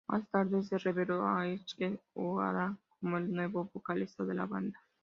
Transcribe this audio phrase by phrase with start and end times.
[0.07, 4.83] Más tarde se reveló a Ashe O’Hara como el nuevo vocalista de la banda.